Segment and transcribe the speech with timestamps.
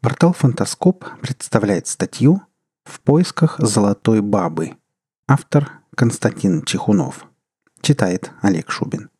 [0.00, 2.42] Портал «Фантаскоп» представляет статью
[2.84, 4.76] «В поисках золотой бабы».
[5.26, 7.26] Автор Константин Чехунов.
[7.80, 9.10] Читает Олег Шубин.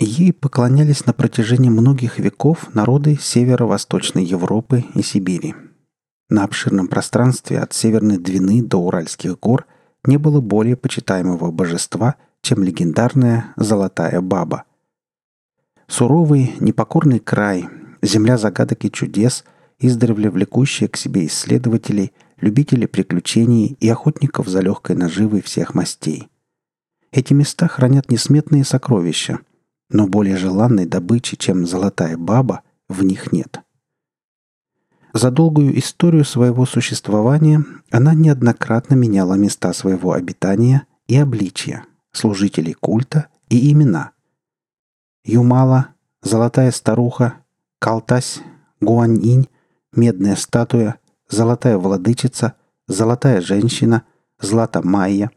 [0.00, 5.54] Ей поклонялись на протяжении многих веков народы северо-восточной Европы и Сибири.
[6.28, 9.66] На обширном пространстве от Северной Двины до Уральских гор
[10.04, 14.64] не было более почитаемого божества, чем легендарная «Золотая баба».
[15.90, 17.68] Суровый, непокорный край,
[18.00, 19.44] земля загадок и чудес,
[19.78, 26.28] издревле влекущая к себе исследователей, любителей приключений и охотников за легкой наживой всех мастей.
[27.12, 29.40] Эти места хранят несметные сокровища–
[29.90, 33.60] но более желанной добычи, чем золотая баба, в них нет.
[35.12, 43.26] За долгую историю своего существования она неоднократно меняла места своего обитания и обличия, служителей культа
[43.48, 44.12] и имена.
[45.24, 45.88] Юмала,
[46.22, 47.34] золотая старуха,
[47.78, 48.40] Калтась,
[48.80, 49.48] Гуаньинь,
[49.92, 52.54] медная статуя, золотая владычица,
[52.86, 54.04] золотая женщина,
[54.40, 55.30] злата майя.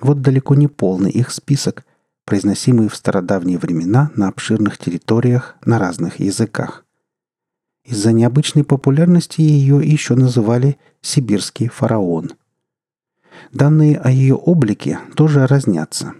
[0.00, 1.84] Вот далеко не полный их список–
[2.26, 6.84] произносимые в стародавние времена на обширных территориях на разных языках.
[7.84, 12.32] Из-за необычной популярности ее еще называли «сибирский фараон».
[13.52, 16.14] Данные о ее облике тоже разнятся.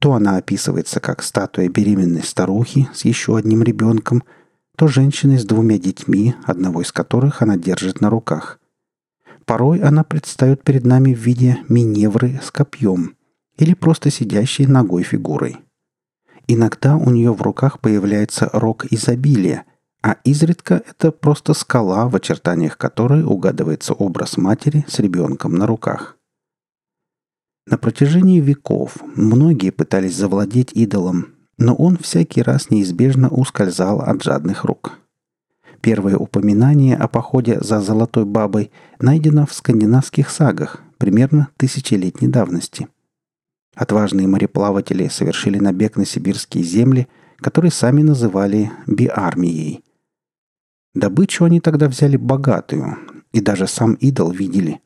[0.00, 4.22] То она описывается как статуя беременной старухи с еще одним ребенком,
[4.76, 8.60] то женщиной с двумя детьми, одного из которых она держит на руках.
[9.46, 13.16] Порой она предстает перед нами в виде миневры с копьем,
[13.56, 15.56] или просто сидящей ногой фигурой.
[16.48, 19.64] Иногда у нее в руках появляется рог изобилия,
[20.02, 26.15] а изредка это просто скала, в очертаниях которой угадывается образ матери с ребенком на руках.
[27.66, 34.64] На протяжении веков многие пытались завладеть идолом, но он всякий раз неизбежно ускользал от жадных
[34.64, 34.98] рук.
[35.80, 42.88] Первое упоминание о походе за золотой бабой найдено в скандинавских сагах примерно тысячелетней давности–
[43.76, 49.84] Отважные мореплаватели совершили набег на сибирские земли, которые сами называли биармией.
[50.94, 52.96] Добычу они тогда взяли богатую,
[53.32, 54.80] и даже сам идол видели.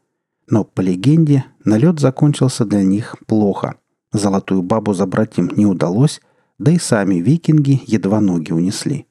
[0.51, 3.77] Но, по легенде, налет закончился для них плохо.
[4.13, 6.21] Золотую бабу забрать им не удалось,
[6.59, 9.07] да и сами викинги едва ноги унесли.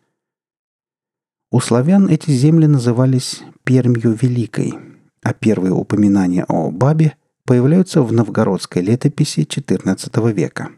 [1.52, 4.74] У славян эти земли назывались Пермью Великой,
[5.24, 10.70] а первые упоминания о бабе появляются в новгородской летописи XIV века.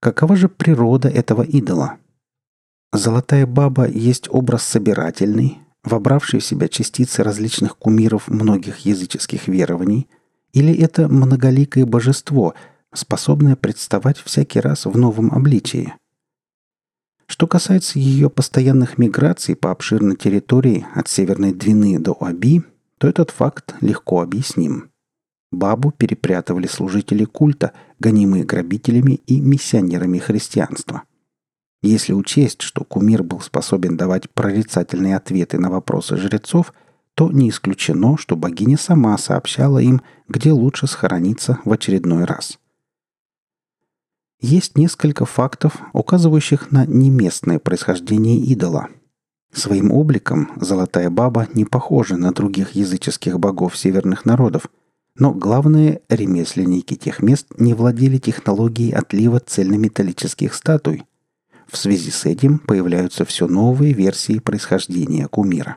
[0.00, 1.98] Какова же природа этого идола?
[2.92, 10.08] Золотая баба есть образ собирательный, вобравший в себя частицы различных кумиров многих языческих верований,
[10.52, 12.54] или это многоликое божество,
[12.92, 15.94] способное представать всякий раз в новом обличии–
[17.32, 22.62] что касается ее постоянных миграций по обширной территории от Северной Двины до Оби,
[22.98, 24.90] то этот факт легко объясним.
[25.50, 31.04] Бабу перепрятывали служители культа, гонимые грабителями и миссионерами христианства.
[31.82, 36.72] Если учесть, что кумир был способен давать прорицательные ответы на вопросы жрецов,
[37.14, 42.58] то не исключено, что богиня сама сообщала им, где лучше схорониться в очередной раз.
[44.40, 48.88] Есть несколько фактов, указывающих на неместное происхождение идола–
[49.52, 54.68] Своим обликом Золотая Баба не похожа на других языческих богов северных народов,
[55.14, 61.04] но главные ремесленники тех мест не владели технологией отлива цельнометаллических статуй.
[61.68, 65.76] В связи с этим появляются все новые версии происхождения кумира.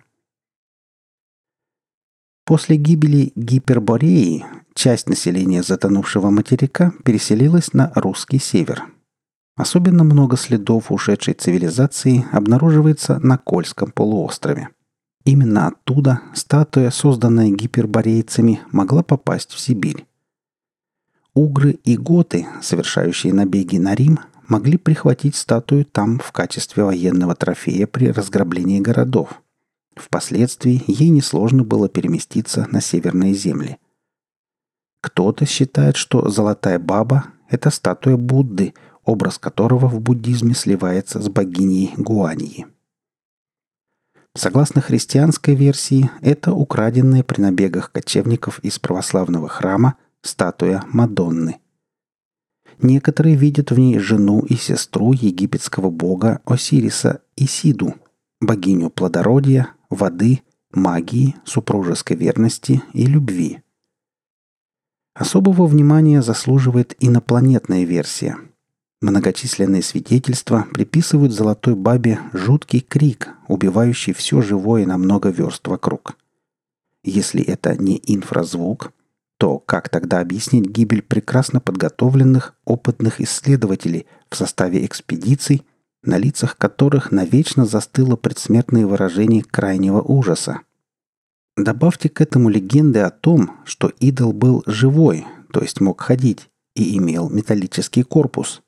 [2.46, 8.84] После гибели Гипербореи часть населения затонувшего материка переселилась на русский север–
[9.56, 14.70] Особенно много следов ушедшей цивилизации обнаруживается на Кольском полуострове.
[15.24, 20.06] Именно оттуда статуя, созданная гиперборейцами, могла попасть в Сибирь.
[21.34, 27.88] Угры и готы, совершающие набеги на Рим, могли прихватить статую там в качестве военного трофея
[27.88, 29.42] при разграблении городов.
[29.96, 33.78] Впоследствии ей несложно было переместиться на северные земли.
[35.02, 38.74] Кто-то считает, что золотая баба– это статуя Будды,
[39.04, 42.66] образ которого в буддизме сливается с богиней Гуаньи.
[44.36, 51.60] Согласно христианской версии, это украденная при набегах кочевников из православного храма статуя Мадонны.
[52.82, 57.96] Некоторые видят в ней жену и сестру египетского бога Осириса Исиду,
[58.42, 60.42] богиню плодородия, воды,
[60.72, 63.62] магии, супружеской верности и любви.
[65.14, 68.38] Особого внимания заслуживает инопланетная версия–
[69.06, 76.18] Многочисленные свидетельства приписывают золотой бабе жуткий крик, убивающий все живое на много верст вокруг.
[77.04, 78.94] Если это не инфразвук,
[79.38, 85.66] то как тогда объяснить гибель прекрасно подготовленных, опытных исследователей в составе экспедиций,
[86.04, 90.62] на лицах которых навечно застыло предсмертное выражение крайнего ужаса?
[91.58, 96.98] Добавьте к этому легенды о том, что идол был живой, то есть мог ходить, и
[96.98, 98.62] имел металлический корпус.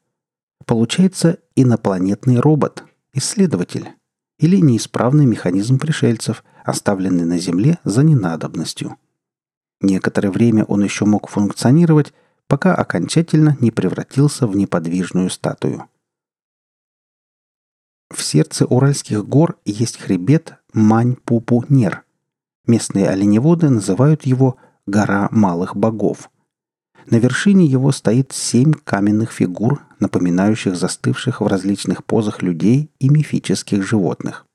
[0.66, 3.90] Получается инопланетный робот, исследователь,
[4.40, 8.98] или неисправный механизм пришельцев, оставленный на Земле за ненадобностью–
[9.82, 12.14] Некоторое время он еще мог функционировать,
[12.48, 15.88] пока окончательно не превратился в неподвижную статую.
[18.10, 22.04] В сердце Уральских гор есть хребет Мань-Пупу-Нер.
[22.66, 26.30] Местные оленеводы называют его «гора малых богов».
[27.06, 33.86] На вершине его стоит семь каменных фигур, напоминающих застывших в различных позах людей и мифических
[33.86, 34.47] животных.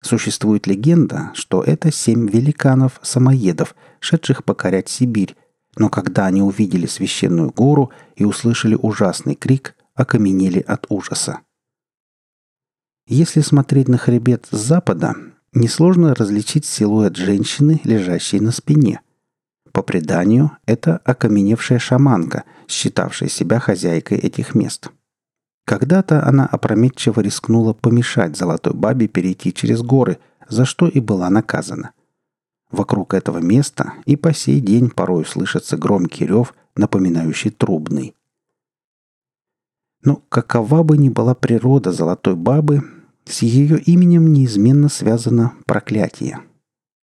[0.00, 5.36] Существует легенда, что это семь великанов-самоедов, шедших покорять Сибирь,
[5.76, 11.40] но когда они увидели священную гору и услышали ужасный крик, окаменели от ужаса.
[13.08, 15.14] Если смотреть на хребет с запада,
[15.52, 19.00] несложно различить силуэт женщины, лежащей на спине.
[19.72, 24.90] По преданию, это окаменевшая шаманка, считавшая себя хозяйкой этих мест–
[25.68, 30.18] когда-то она опрометчиво рискнула помешать золотой бабе перейти через горы,
[30.48, 31.90] за что и была наказана.
[32.70, 38.14] Вокруг этого места и по сей день порой слышится громкий рев, напоминающий трубный.
[40.02, 42.82] Но какова бы ни была природа золотой бабы,
[43.26, 46.38] с ее именем неизменно связано проклятие.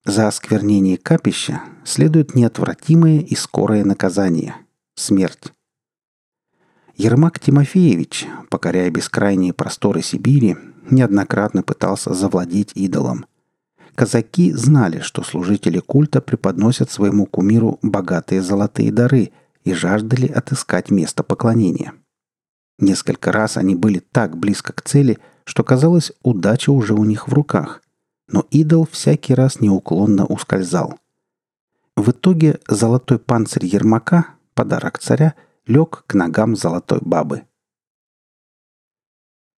[0.07, 4.57] За осквернение капища следует неотвратимое и скорое наказание–
[4.95, 5.53] смерть.
[6.97, 10.57] Ермак Тимофеевич, покоряя бескрайние просторы Сибири,
[10.91, 13.27] неоднократно пытался завладеть идолом.
[13.97, 19.33] Казаки знали, что служители культа преподносят своему кумиру богатые золотые дары
[19.65, 21.95] и жаждали отыскать место поклонения.
[22.79, 27.33] Несколько раз они были так близко к цели, что казалось, удача уже у них в
[27.33, 27.83] руках.
[28.29, 30.99] Но идол всякий раз неуклонно ускользал.
[31.97, 35.35] В итоге золотой панцирь Ермака, подарок царя,
[35.67, 37.43] лег к ногам золотой бабы.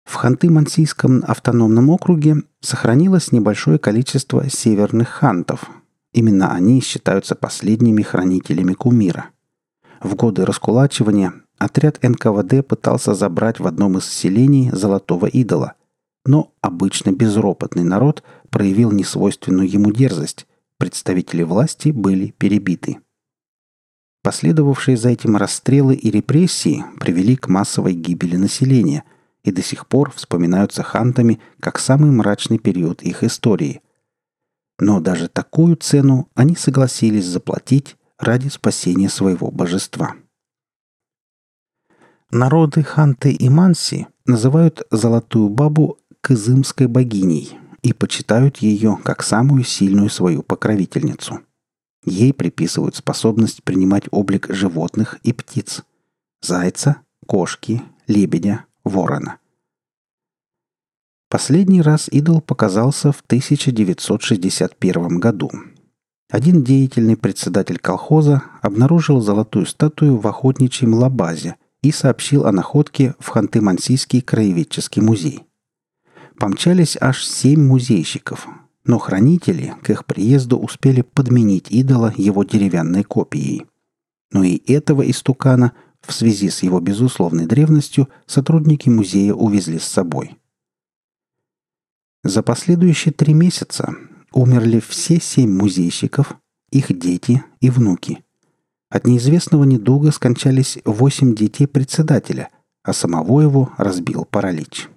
[0.03, 5.69] В Ханты-Мансийском автономном округе сохранилось небольшое количество северных хантов.
[6.13, 9.31] Именно они считаются последними хранителями кумира.
[10.01, 15.73] В годы раскулачивания отряд НКВД пытался забрать в одном из селений золотого идола,
[16.23, 20.45] но обычно безропотный народ проявил несвойственную ему дерзость.
[20.77, 22.99] Представители власти были перебиты.
[24.25, 29.03] Последовавшие за этим расстрелы и репрессии привели к массовой гибели населения
[29.43, 33.81] и до сих пор вспоминаются хантами как самый мрачный период их истории.
[34.79, 40.15] Но даже такую цену они согласились заплатить ради спасения своего божества.
[42.31, 50.09] Народы Ханты и Манси называют Золотую Бабу Кызымской богиней и почитают ее как самую сильную
[50.09, 51.41] свою покровительницу–
[52.05, 55.83] Ей приписывают способность принимать облик животных и птиц.
[56.41, 59.39] Зайца, кошки, лебедя, ворона.
[61.29, 65.51] Последний раз идол показался в 1961 году.
[66.29, 73.29] Один деятельный председатель колхоза обнаружил золотую статую в охотничьем лабазе и сообщил о находке в
[73.35, 75.43] Ханты-Мансийский краеведческий музей.
[76.37, 78.47] Помчались аж семь музейщиков,
[78.85, 83.65] но хранители к их приезду успели подменить идола его деревянной копией.
[84.31, 90.37] Но и этого истукана в связи с его безусловной древностью сотрудники музея увезли с собой.
[92.23, 93.95] За последующие три месяца
[94.31, 96.35] умерли все семь музейщиков,
[96.71, 98.23] их дети и внуки.
[98.89, 102.49] От неизвестного недуга скончались восемь детей председателя,
[102.83, 104.89] а самого его разбил паралич.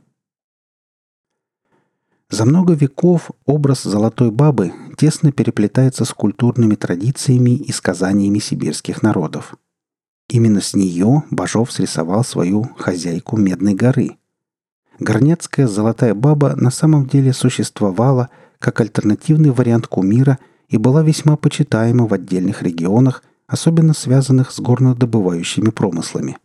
[2.31, 9.55] За много веков образ золотой бабы тесно переплетается с культурными традициями и сказаниями сибирских народов.
[10.29, 14.19] Именно с нее Бажов срисовал свою хозяйку Медной горы.
[14.99, 22.07] Горняцкая золотая баба на самом деле существовала как альтернативный вариант кумира и была весьма почитаема
[22.07, 26.37] в отдельных регионах, особенно связанных с горнодобывающими промыслами.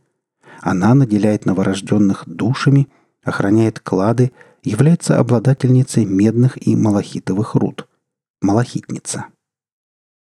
[0.62, 2.88] Она наделяет новорожденных душами,
[3.22, 4.32] охраняет клады–
[4.64, 7.88] является обладательницей медных и малахитовых руд–
[8.42, 9.26] малахитница.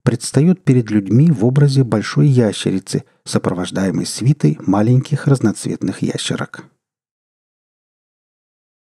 [0.03, 6.63] предстает перед людьми в образе большой ящерицы, сопровождаемой свитой маленьких разноцветных ящерок.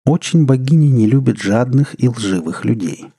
[0.06, 3.12] Очень богиня не любит жадных и лживых людей.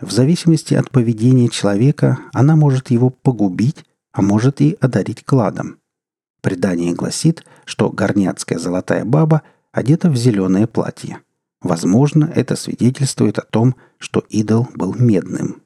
[0.00, 5.78] В зависимости от поведения человека она может его погубить, а может и одарить кладом.
[6.42, 9.42] Предание гласит, что горняцкая золотая баба
[9.72, 11.20] одета в зеленое платье.
[11.66, 15.62] Возможно, это свидетельствует о том, что идол был медным.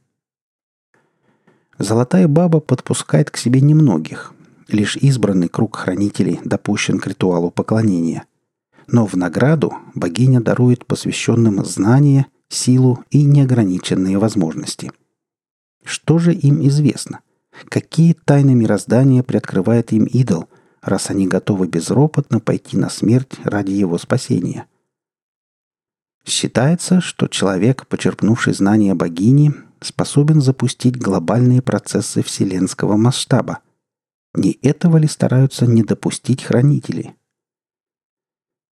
[1.78, 4.32] Золотая баба подпускает к себе немногих.
[4.68, 8.24] Лишь избранный круг хранителей допущен к ритуалу поклонения.
[8.86, 14.92] Но в награду богиня дарует посвященным знания, силу и неограниченные возможности.
[15.84, 17.20] Что же им известно?
[17.68, 20.48] Какие тайны мироздания приоткрывает им идол,
[20.80, 24.64] раз они готовы безропотно пойти на смерть ради его спасения?
[26.24, 33.60] Считается, что человек, почерпнувший знания богини, способен запустить глобальные процессы вселенского масштаба.
[34.34, 37.14] Не этого ли стараются не допустить хранители?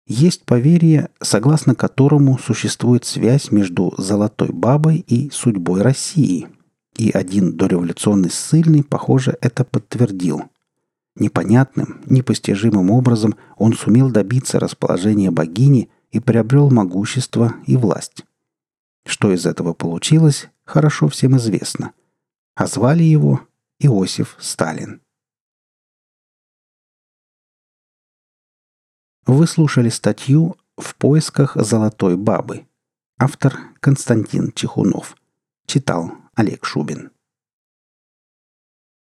[0.05, 6.47] Есть поверье, согласно которому существует связь между Золотой Бабой и судьбой России.
[6.95, 10.43] И один дореволюционный ссыльный, похоже, это подтвердил.
[11.15, 18.25] Непонятным, непостижимым образом он сумел добиться расположения богини и приобрел могущество и власть.
[19.05, 21.93] Что из этого получилось, хорошо всем известно.
[22.55, 23.41] А звали его
[23.79, 25.01] Иосиф Сталин.
[29.25, 32.67] Вы слушали статью «В поисках золотой бабы».
[33.17, 35.15] Автор Константин Чехунов.
[35.65, 37.11] Читал Олег Шубин.